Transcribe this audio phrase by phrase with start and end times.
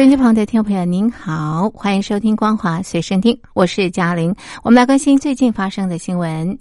[0.00, 4.34] 收音机旁的听众朋友，您好，欢迎收听《光华随身听》，我是嘉玲。
[4.62, 6.58] 我们来关心最近发生的新闻。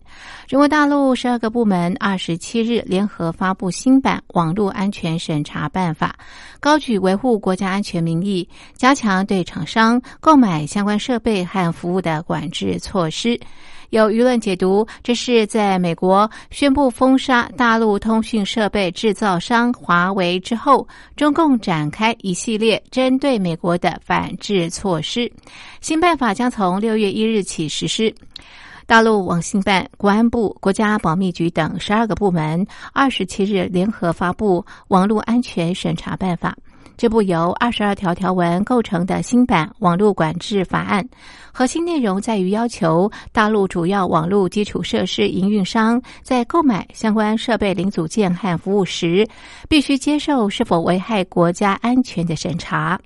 [0.47, 6.17] 中国大陆十二个部门二十七日联合发布新版网络安全审查办法，
[6.59, 13.39] 高举维护国家安全名义，加强对厂商购买相关设备和服务的管制措施。
[13.91, 25.31] 有舆论解读，这是在美国宣布封杀大陆通讯设备制造商华为之后，中共展开一系列针对美国的反制措施。
[25.81, 28.13] 新办法将从六月一日起实施。
[28.89, 36.57] 大陆网信办、国安部、国家保密局等十二个部门二十七日联合发布《网络安全审查办法》。
[36.97, 41.07] 这部由二十二条条文构成的新版网络管制法案，
[41.53, 49.25] 核心内容在于要求大陆主要网络基础设施营运商在购买相关设备零组件和服务时，
[49.69, 52.99] 必须接受是否危害国家安全的审查。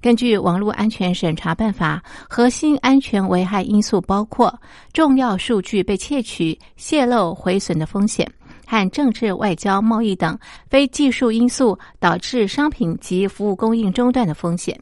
[0.00, 4.56] 根据《网络安全审查办法》，核心安全危害因素包括
[4.92, 8.30] 重要数据被窃取、泄露、毁损的风险。
[8.70, 14.78] 和政治、外交、贸易等非技术因素导致商品及服务供应中断的风险。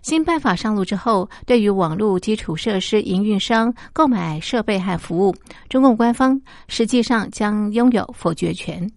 [0.00, 5.34] 新办法上路之后，对于网络基础设施营运商购买设备和服务，
[5.68, 8.90] 中共官方实际上将拥有否决权。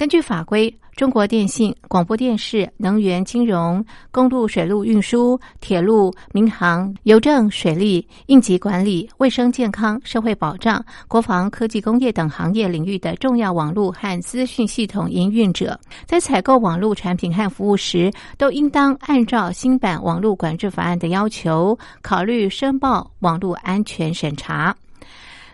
[0.00, 0.74] 根据法规。
[0.96, 24.74] 中国电信、广播电视、能源、金融、公路、水路运输、铁路、民航、邮政、水利、应急管理、卫生健康、社会保障、国防、科技工业等行业领域的重要网络和资讯系统营运者，在采购网络产品和服务时，都应当按照新版网络管制法案的要求，考虑申报网络安全审查。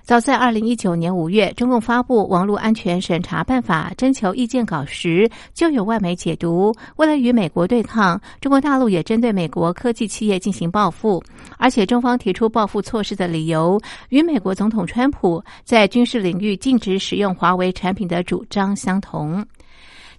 [0.06, 11.20] 早在二零一九年五月，中共发布《网络安全审查办法》征求意见稿时，就有外媒解读，为了与美国对抗，中国大陆也针对美国科技企业进行报复。
[11.58, 13.80] 而且，中方提出报复措施的理由，
[14.10, 19.44] 与美国总统川普在军事领域禁止使用华为产品的主张相同。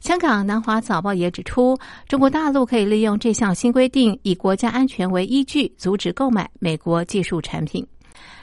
[0.02, 1.78] 香港南华早报也指出，
[2.10, 7.88] 中国大陆可以利用这项新规定，以国家安全为依据，阻止购买美国技术产品。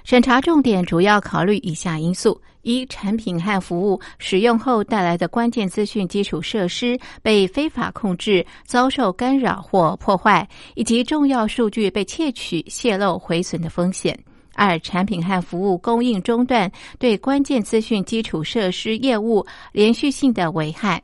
[0.05, 14.15] 审查重点主要考虑以下因素：一、产品和服务使用后带来的关键资讯基础设施被非法控制、遭受干扰或破坏，以及重要数据被窃取、泄露、毁损的风险；
[14.55, 20.99] 二、产品和服务供应中断对关键资讯基础设施业务连续性的危害；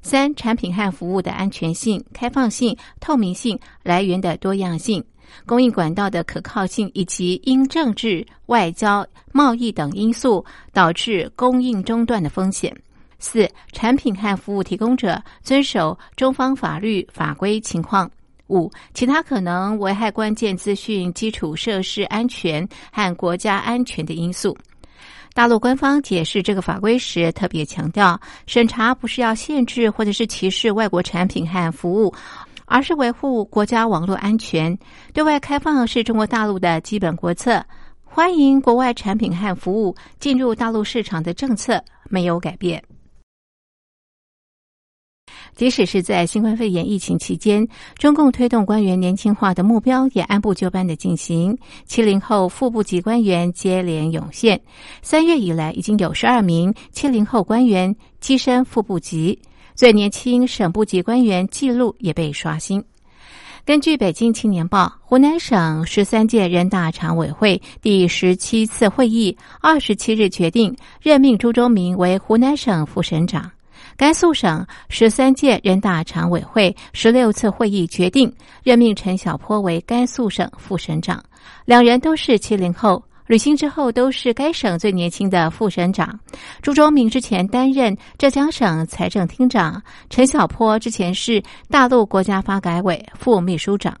[0.00, 5.04] 三、产品和服务的安全性、开放性、透明性、来源的多样性。
[5.46, 12.72] 供应管道的可靠性，以及因政治、外交、贸易等因素导致供应中断的风险；
[13.18, 18.08] 四、产品和服务提供者遵守中方法律法规情况；
[18.48, 24.56] 五、其他可能危害关键资讯基础设施安全和国家安全的因素。
[25.32, 32.14] 大陆官方解释这个法规时，特别强调，审查不是要限制或者是歧视外国产品和服务。
[32.66, 34.78] 而是维护国家网络安全，
[35.12, 37.64] 对外开放是中国大陆的基本国策，
[38.02, 42.82] 欢迎国外产品和服务进入大陆市场的政策没有改变。
[45.54, 51.56] 即使是在新冠肺炎疫情期间，中共推动官员年轻化的目标也按部就班的进行。
[51.84, 54.60] 七零后副部级官员接连涌现，
[55.00, 59.38] 三月以来已经有十二名七零后官员跻身副部级。
[59.74, 62.82] 最年轻省部级官员记录也被刷新。
[63.64, 73.50] 根据《北京青年报》，湖南省十三届人大常委会第十七次会议二十七日决定任命朱忠明为湖南省副省长。
[73.96, 78.32] 甘肃省十三届人大常委会十六次会议决定
[78.62, 81.22] 任命陈小波为甘肃省副省长，
[81.64, 83.02] 两人都是七零后。
[83.26, 86.18] 履新之后，都是该省最年轻的副省长。
[86.60, 93.96] 朱忠明之前担任浙江省财政厅长，陈小波之前是大陆国家发改委副秘书长。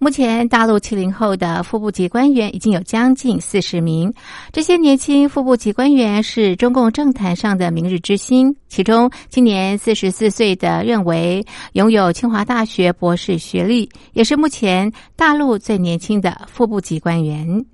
[0.00, 4.12] 目前，大陆七零后的副部级官员已经有将近四十名。
[4.50, 8.52] 这些年轻副部级官员是中共政坛上的明日之星。
[8.66, 17.64] 其中，今年四十四岁的任为拥有清华大学博士学历，也是目前大陆最年轻的副部级官员。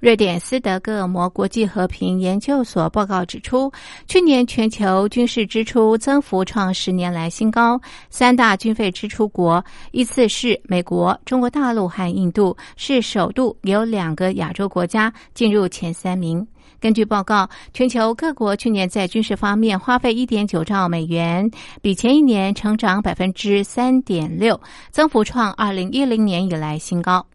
[0.00, 3.70] 瑞典斯德哥尔摩国际和平研究所报告指出，
[4.06, 16.46] 去年全球军事支出增幅创十年来新高，三大军费支出国依次是美国、中国大陆和印度，是首度有两个亚洲国家进入前三名。
[16.80, 21.50] 根据报告，全球各国去年在军事方面花费一点九兆美元，
[21.82, 24.60] 比前一年成长百分之三点六，
[24.92, 27.26] 增幅创二零一零年以来新高。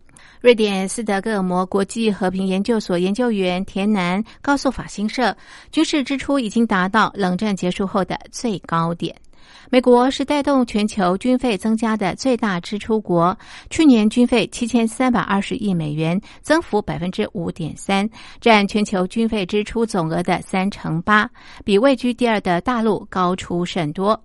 [0.44, 5.34] 瑞典斯德哥尔摩国际和平研究所研究员田南告诉法新社，
[5.72, 9.16] 军事支出已经达到冷战结束后的最高点。
[9.70, 13.38] 美国是带动全球军费增加的最大支出国，
[13.70, 18.08] 去年军费七千三百二十亿美元，增幅百分之五点三，
[18.42, 21.30] 占全球军费支出总额的三成八，
[21.64, 24.22] 比位居第二的大陆高出甚多。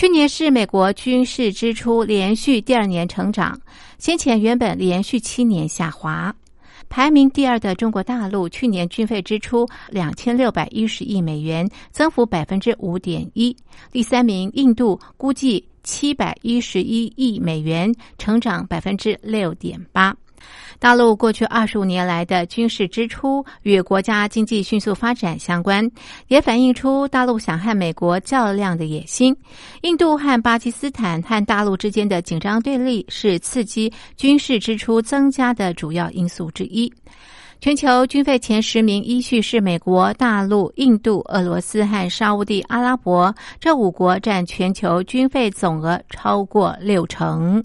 [0.00, 3.60] 去年是美国军事支出连续第二年成长，
[3.98, 6.34] 先前原本连续七年下滑。
[6.88, 13.54] 排名第二的中国大陆去年军费支出两千六百一十亿美元，增幅百分之五点一。
[13.92, 20.16] 第三名印度估计七百一十一亿美元，成长百分之六点八。
[20.80, 25.88] 大陆过去二十五年来的军事支出与国家经济迅速发展相关，
[26.28, 29.36] 也反映出大陆想和美国较量的野心。
[29.82, 36.90] 印度和巴基斯坦和大陆之间的紧张对立是刺激军事支出增加的主要因素之一。
[37.60, 47.62] 全球军费前十名依序是美国、大陆、印度、俄罗斯和沙地阿拉伯，这五国占全球军费总额超过六成。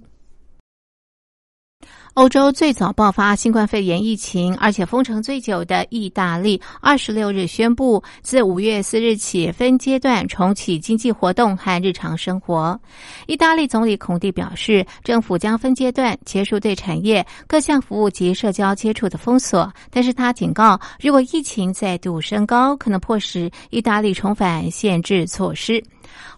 [2.16, 12.80] 欧洲最早爆发新冠肺炎疫情，而且封城最久的意大利，二十六日宣布，自五月四日起分阶段重启经济活动和日常生活。
[13.28, 25.84] 意大利总理孔蒂表示，政府将分阶段结束对产业、各项服务及社交接触的封锁，但是他警告，如果疫情再度升高，可能迫使意大利重返限制措施。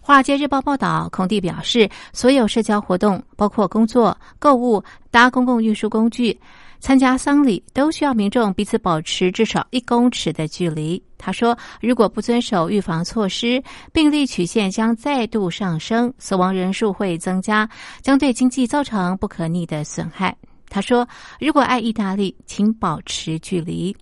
[0.00, 6.38] 华尔街日报报道，孔蒂表示，所有社交活动，包括工作、购物、搭公共运输工具、
[6.80, 11.02] 参加丧礼，都需要民众彼此保持至少一公尺的距离。
[11.18, 13.62] 他说，如果不遵守预防措施，
[13.92, 17.68] 病例曲线将再度上升，死亡人数会增加，
[18.00, 20.36] 将对经济造成不可逆的损害。
[20.70, 21.08] 他说，
[21.40, 23.96] 如果爱意大利，请保持距离。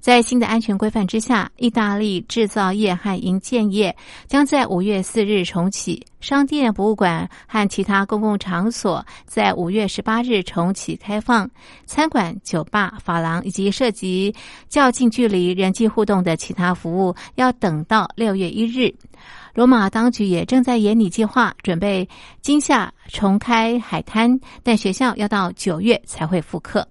[0.00, 3.96] 在新的安全规范之下，意大利制造业和营建业
[4.26, 11.50] 将在五月四日重启，商店、博物馆和其他公共场所在五月十八日重启开放，
[11.86, 14.34] 餐馆、酒吧、发廊以及涉及
[14.68, 18.94] 较近距离人际互动的其他服务要等到六月一日。
[19.54, 22.06] 罗马当局也正在研拟计划，准备
[22.42, 26.86] 今夏重开海滩，但学校要到九月才会复课。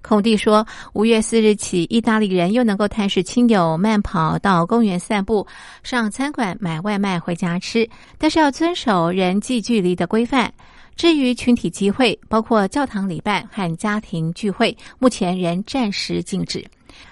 [0.00, 5.46] 孔蒂说，五月四日起，意大利人又能够探视亲友、慢跑到公园散步、
[5.82, 10.52] 上餐馆买外卖回家吃，但是要遵守人际距离的规范。
[10.96, 16.64] 至于群体集会，包括教堂礼拜和家庭聚会，目前仍暂时禁止。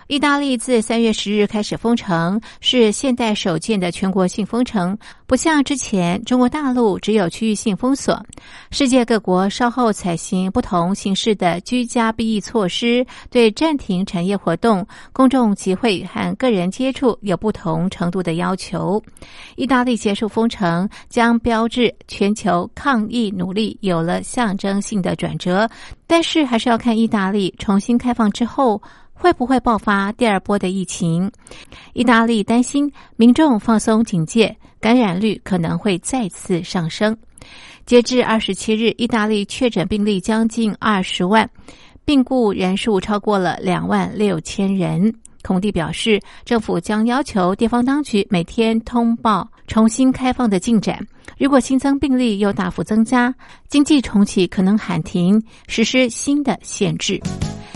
[0.07, 4.97] 意大利自三月十日开始封城，是现代首见的全国性封城，
[5.27, 8.25] 不像之前中国大陆只有区域性封锁。
[8.71, 19.03] 世界各国稍后采行不同形式的居家避疫措施，对暂停产业活动、公众集会和个人接触有不同程度的要求。
[19.57, 25.69] 意大利结束封城，将标志全球抗疫努力有了象征性的转折，
[26.07, 28.81] 但是还是要看意大利重新开放之后。
[29.19, 31.31] 会不会爆发第二波的疫情？
[31.95, 37.17] 意大利担心民众放松警戒，感染率可能会再次上升。
[37.87, 41.49] 截至二十七日，意大利确诊病例将近二十万，
[42.05, 45.13] 病故人数超过了两万六千人。
[45.43, 50.99] 孔蒂表示，政府将要求地方当局每天通报重新开放的进展。
[51.39, 53.33] 如果新增病例又大幅增加，
[53.69, 57.21] 经济重启可能喊停，实施新的限制。